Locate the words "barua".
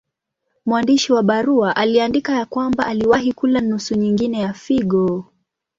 1.23-1.75